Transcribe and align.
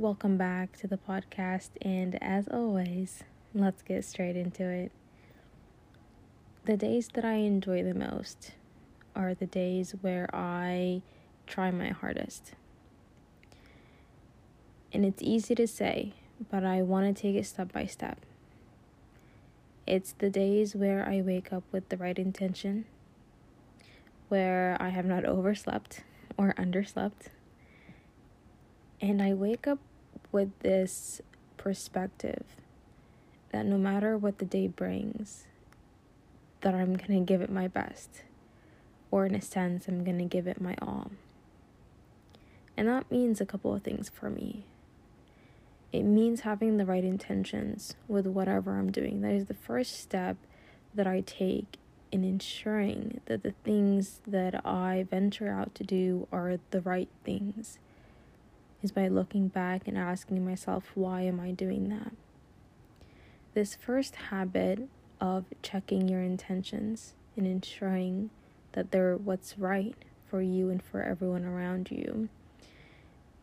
welcome 0.00 0.38
back 0.38 0.74
to 0.78 0.86
the 0.86 0.96
podcast. 0.96 1.68
And 1.82 2.20
as 2.22 2.48
always, 2.48 3.22
let's 3.54 3.82
get 3.82 4.02
straight 4.02 4.34
into 4.34 4.66
it. 4.66 4.92
The 6.64 6.78
days 6.78 7.08
that 7.12 7.24
I 7.26 7.34
enjoy 7.34 7.82
the 7.82 7.92
most 7.92 8.52
are 9.14 9.34
the 9.34 9.44
days 9.44 9.94
where 10.00 10.26
I 10.32 11.02
try 11.46 11.70
my 11.70 11.90
hardest. 11.90 12.54
And 14.90 15.04
it's 15.04 15.22
easy 15.22 15.54
to 15.56 15.66
say, 15.66 16.14
but 16.50 16.64
I 16.64 16.80
want 16.80 17.14
to 17.14 17.22
take 17.22 17.36
it 17.36 17.44
step 17.44 17.70
by 17.70 17.84
step. 17.84 18.20
It's 19.86 20.12
the 20.12 20.30
days 20.30 20.74
where 20.74 21.06
I 21.06 21.20
wake 21.20 21.52
up 21.52 21.64
with 21.72 21.90
the 21.90 21.98
right 21.98 22.18
intention, 22.18 22.86
where 24.28 24.78
I 24.80 24.88
have 24.88 25.04
not 25.04 25.26
overslept 25.26 26.00
or 26.38 26.54
underslept, 26.54 27.28
and 29.02 29.20
I 29.20 29.34
wake 29.34 29.66
up 29.66 29.78
with 30.32 30.56
this 30.60 31.20
perspective 31.56 32.44
that 33.52 33.66
no 33.66 33.76
matter 33.76 34.16
what 34.16 34.38
the 34.38 34.44
day 34.44 34.66
brings, 34.68 35.44
that 36.60 36.74
I'm 36.74 36.94
going 36.96 37.18
to 37.18 37.24
give 37.24 37.40
it 37.40 37.50
my 37.50 37.68
best, 37.68 38.22
or 39.10 39.26
in 39.26 39.34
a 39.34 39.40
sense, 39.40 39.88
I'm 39.88 40.04
going 40.04 40.18
to 40.18 40.24
give 40.24 40.46
it 40.46 40.60
my 40.60 40.76
all. 40.80 41.10
And 42.76 42.88
that 42.88 43.10
means 43.10 43.40
a 43.40 43.46
couple 43.46 43.74
of 43.74 43.82
things 43.82 44.08
for 44.08 44.30
me. 44.30 44.64
It 45.92 46.02
means 46.04 46.40
having 46.40 46.76
the 46.76 46.86
right 46.86 47.04
intentions 47.04 47.96
with 48.06 48.26
whatever 48.26 48.78
I'm 48.78 48.92
doing. 48.92 49.22
That 49.22 49.32
is 49.32 49.46
the 49.46 49.54
first 49.54 50.00
step 50.00 50.36
that 50.94 51.06
I 51.06 51.20
take 51.20 51.76
in 52.12 52.24
ensuring 52.24 53.20
that 53.26 53.42
the 53.42 53.54
things 53.64 54.20
that 54.26 54.64
I 54.64 55.06
venture 55.10 55.48
out 55.48 55.74
to 55.76 55.84
do 55.84 56.28
are 56.32 56.58
the 56.70 56.80
right 56.80 57.08
things. 57.24 57.78
Is 58.82 58.92
by 58.92 59.08
looking 59.08 59.48
back 59.48 59.86
and 59.86 59.98
asking 59.98 60.44
myself, 60.44 60.92
why 60.94 61.22
am 61.22 61.38
I 61.38 61.50
doing 61.50 61.90
that? 61.90 62.12
This 63.52 63.74
first 63.74 64.16
habit 64.16 64.88
of 65.20 65.44
checking 65.62 66.08
your 66.08 66.22
intentions 66.22 67.12
and 67.36 67.46
ensuring 67.46 68.30
that 68.72 68.90
they're 68.90 69.16
what's 69.16 69.58
right 69.58 69.94
for 70.26 70.40
you 70.40 70.70
and 70.70 70.82
for 70.82 71.02
everyone 71.02 71.44
around 71.44 71.90
you 71.90 72.30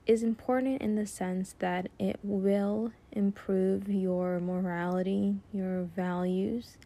is 0.07 0.23
important 0.23 0.81
in 0.81 0.95
the 0.95 1.05
sense 1.05 1.53
that 1.59 1.89
it 1.99 2.17
will 2.23 2.93
improve 3.11 3.89
your 3.89 4.39
morality, 4.39 5.35
your 5.53 5.83
values, 5.83 6.77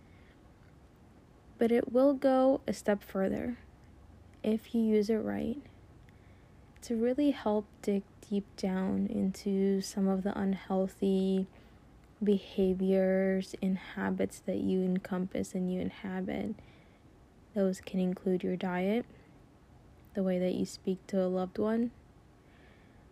but 1.59 1.72
it 1.72 1.94
will 1.94 2.14
go 2.16 2.59
a 2.68 2.73
step 2.73 3.03
further 3.03 3.59
if 4.44 4.73
you 4.73 4.81
use 4.81 5.09
it 5.09 5.18
right 5.18 5.62
to 6.82 6.96
really 6.96 7.32
help 7.32 7.66
dig 7.82 8.04
deep 8.30 8.46
down 8.56 9.08
into 9.08 9.82
some 9.82 10.08
of 10.08 10.24
the 10.24 10.38
unhealthy 10.38 11.48
behaviors 12.24 13.56
and 13.62 13.78
habits 13.78 14.40
that 14.46 14.58
you 14.58 14.82
encompass 14.84 15.54
and 15.54 15.72
you 15.72 15.80
inhabit. 15.80 16.56
Those 17.54 17.82
can 17.82 18.00
include 18.00 18.44
your 18.44 18.56
diet, 18.56 19.06
the 20.14 20.24
way 20.24 20.40
that 20.40 20.54
you 20.54 20.66
speak 20.66 21.06
to 21.08 21.22
a 21.22 21.28
loved 21.28 21.58
one, 21.58 21.92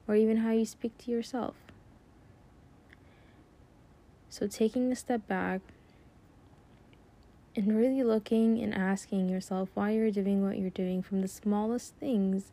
or 0.08 0.16
even 0.16 0.38
how 0.38 0.52
you 0.52 0.66
speak 0.66 0.98
to 1.00 1.12
yourself. 1.12 1.56
So, 4.30 4.48
taking 4.48 4.92
a 4.92 4.96
step 4.96 5.28
back 5.28 5.62
and 7.56 7.76
really 7.76 8.04
looking 8.04 8.62
and 8.62 8.74
asking 8.74 9.28
yourself 9.28 9.70
why 9.74 9.92
you're 9.92 10.12
doing 10.12 10.44
what 10.44 10.58
you're 10.58 10.70
doing 10.70 11.02
from 11.02 11.22
the 11.22 11.28
smallest 11.28 11.94
things 11.96 12.52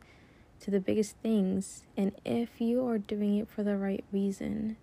to 0.61 0.71
the 0.71 0.81
biggest 0.81 1.17
things, 1.19 1.85
and 1.97 2.13
if 2.25 2.61
you 2.61 2.87
are 2.87 2.99
doing 2.99 3.39
it 3.39 3.49
for 3.49 3.63
the 3.63 3.77
right 3.77 4.05
reason, 4.13 4.77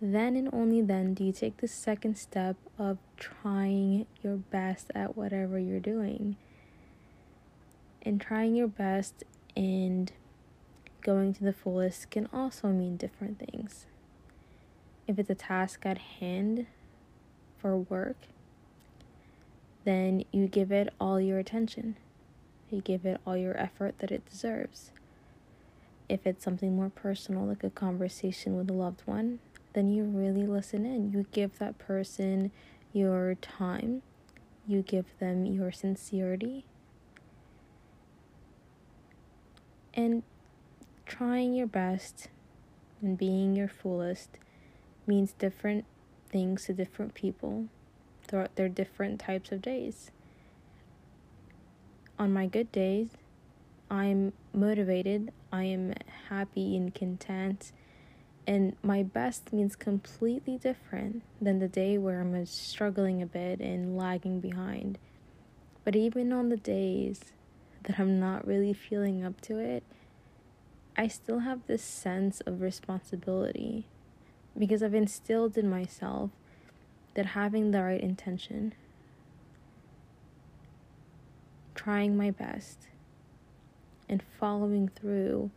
then 0.00 0.36
and 0.36 0.48
only 0.52 0.82
then 0.82 1.14
do 1.14 1.24
you 1.24 1.32
take 1.32 1.58
the 1.58 1.68
second 1.68 2.16
step 2.18 2.56
of 2.78 2.98
trying 3.16 4.06
your 4.22 4.36
best 4.36 4.90
at 4.94 5.16
whatever 5.16 5.58
you're 5.58 5.80
doing. 5.80 6.36
And 8.02 8.20
trying 8.20 8.56
your 8.56 8.66
best 8.66 9.22
and 9.56 10.10
going 11.02 11.34
to 11.34 11.44
the 11.44 11.52
fullest 11.52 12.10
can 12.10 12.28
also 12.32 12.68
mean 12.68 12.96
different 12.96 13.38
things. 13.38 13.86
If 15.06 15.18
it's 15.18 15.30
a 15.30 15.34
task 15.36 15.86
at 15.86 15.98
hand 15.98 16.66
for 17.58 17.76
work, 17.76 18.16
then 19.84 20.24
you 20.32 20.48
give 20.48 20.72
it 20.72 20.92
all 21.00 21.20
your 21.20 21.38
attention. 21.38 21.96
You 22.72 22.80
give 22.80 23.04
it 23.04 23.20
all 23.26 23.36
your 23.36 23.56
effort 23.60 23.98
that 23.98 24.10
it 24.10 24.24
deserves. 24.24 24.92
If 26.08 26.26
it's 26.26 26.42
something 26.42 26.74
more 26.74 26.88
personal, 26.88 27.44
like 27.44 27.62
a 27.62 27.70
conversation 27.70 28.56
with 28.56 28.70
a 28.70 28.72
loved 28.72 29.02
one, 29.04 29.40
then 29.74 29.92
you 29.92 30.04
really 30.04 30.46
listen 30.46 30.86
in. 30.86 31.12
You 31.12 31.26
give 31.32 31.58
that 31.58 31.78
person 31.78 32.50
your 32.94 33.34
time, 33.36 34.00
you 34.66 34.80
give 34.80 35.04
them 35.18 35.44
your 35.44 35.70
sincerity. 35.70 36.64
And 39.92 40.22
trying 41.04 41.52
your 41.52 41.66
best 41.66 42.28
and 43.02 43.18
being 43.18 43.54
your 43.54 43.68
fullest 43.68 44.38
means 45.06 45.34
different 45.34 45.84
things 46.30 46.64
to 46.64 46.72
different 46.72 47.12
people 47.12 47.66
throughout 48.26 48.56
their 48.56 48.70
different 48.70 49.20
types 49.20 49.52
of 49.52 49.60
days. 49.60 50.10
On 52.22 52.32
my 52.32 52.46
good 52.46 52.70
days, 52.70 53.08
I'm 53.90 54.32
motivated, 54.54 55.32
I 55.52 55.64
am 55.64 55.92
happy 56.28 56.76
and 56.76 56.94
content, 56.94 57.72
and 58.46 58.76
my 58.80 59.02
best 59.02 59.52
means 59.52 59.74
completely 59.74 60.56
different 60.56 61.24
than 61.40 61.58
the 61.58 61.66
day 61.66 61.98
where 61.98 62.20
I'm 62.20 62.46
struggling 62.46 63.20
a 63.20 63.26
bit 63.26 63.58
and 63.58 63.96
lagging 63.96 64.38
behind. 64.38 65.00
But 65.82 65.96
even 65.96 66.32
on 66.32 66.48
the 66.48 66.56
days 66.56 67.22
that 67.82 67.98
I'm 67.98 68.20
not 68.20 68.46
really 68.46 68.72
feeling 68.72 69.24
up 69.24 69.40
to 69.40 69.58
it, 69.58 69.82
I 70.96 71.08
still 71.08 71.40
have 71.40 71.66
this 71.66 71.82
sense 71.82 72.40
of 72.42 72.60
responsibility 72.60 73.88
because 74.56 74.80
I've 74.80 74.94
instilled 74.94 75.58
in 75.58 75.68
myself 75.68 76.30
that 77.14 77.26
having 77.26 77.72
the 77.72 77.82
right 77.82 78.00
intention, 78.00 78.74
trying 81.82 82.16
my 82.16 82.30
best, 82.30 82.86
and 84.08 84.22
following 84.38 84.88
through 84.88 85.50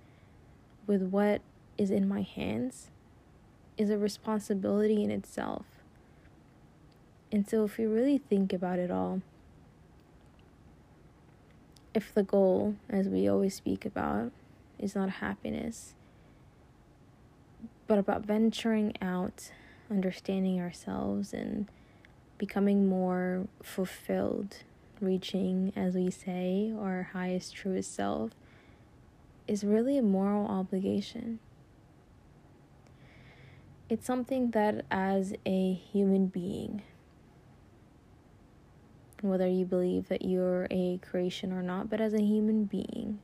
with 0.88 1.02
what 1.02 1.42
is 1.78 1.92
in 1.92 2.08
my 2.08 2.22
hands 2.22 2.90
is 3.78 3.90
a 3.90 3.98
responsibility 3.98 5.04
in 5.04 5.12
itself. 5.12 5.66
And 7.32 7.48
so, 7.48 7.64
if 7.64 7.78
you 7.78 7.90
really 7.90 8.18
think 8.18 8.54
about 8.54 8.80
it 8.80 8.90
all, 8.90 9.22
if 11.94 12.14
the 12.14 12.24
goal, 12.24 12.76
as 12.90 13.08
we 13.08 13.28
always 13.28 13.54
speak 13.56 13.86
about, 13.86 14.32
is 14.80 14.96
not 14.96 15.10
happiness, 15.10 15.94
but 17.88 17.98
about 17.98 18.22
venturing 18.24 18.94
out, 19.02 19.52
understanding 19.92 20.60
ourselves, 20.60 21.34
and 21.34 21.68
becoming 22.38 22.88
more 22.88 23.48
fulfilled, 23.62 24.58
reaching, 25.02 25.74
as 25.76 25.96
we 25.96 26.10
say, 26.10 26.74
our 26.78 27.10
highest, 27.14 27.56
truest 27.56 27.94
self, 27.94 28.32
is 29.48 29.64
really 29.64 29.98
a 29.98 30.02
moral 30.02 30.48
obligation. 30.48 31.40
It's 33.90 34.06
something 34.06 34.52
that, 34.52 34.86
as 34.90 35.34
a 35.46 35.74
human 35.74 36.28
being, 36.28 36.82
whether 39.22 39.48
you 39.48 39.66
believe 39.66 40.08
that 40.10 40.24
you're 40.24 40.68
a 40.72 41.00
creation 41.08 41.52
or 41.52 41.62
not, 41.62 41.90
but 41.90 42.02
as 42.02 42.14
a 42.14 42.22
human 42.22 42.66
being, 42.66 43.20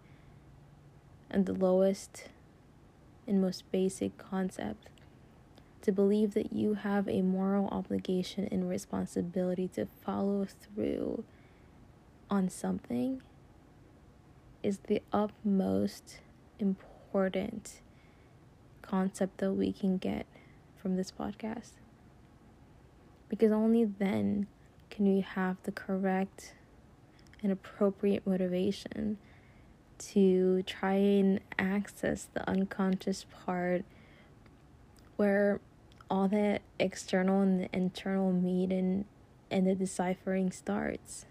and 1.30 1.46
the 1.46 1.54
lowest 1.54 2.30
and 3.28 3.42
most 3.42 3.72
basic 3.72 4.18
concept 4.18 4.90
to 5.82 5.92
believe 5.92 6.34
that 6.34 6.54
you 6.54 6.76
have 6.76 7.08
a 7.08 7.22
moral 7.22 7.68
obligation 7.70 8.48
and 8.52 8.70
responsibility 8.70 9.68
to 9.70 9.88
follow 10.04 10.46
through 10.46 11.24
on 12.32 12.50
something 12.50 13.22
is 14.64 14.80
the 14.88 15.02
utmost 15.12 16.20
important 16.58 17.82
concept 18.82 19.38
that 19.40 19.52
we 19.52 19.74
can 19.74 19.98
get 19.98 20.26
from 20.82 20.96
this 20.96 21.12
podcast. 21.12 21.74
Because 23.30 23.52
only 23.52 23.86
then 23.86 24.48
can 24.90 25.14
we 25.14 25.22
have 25.22 25.58
the 25.64 25.72
correct 25.72 26.56
and 27.44 27.52
appropriate 27.52 28.26
motivation 28.26 29.18
to 29.98 30.64
try 30.64 30.94
and 30.94 31.40
access 31.60 32.28
the 32.34 32.48
unconscious 32.50 33.26
part 33.46 33.84
where 35.18 35.60
all 36.10 36.28
that 36.28 36.62
external 36.80 37.42
and 37.42 37.62
the 37.62 37.70
internal 37.74 38.32
meet 38.32 38.72
and 38.72 39.06
and 39.50 39.68
the 39.68 39.76
deciphering 39.76 40.52
starts. 40.52 41.26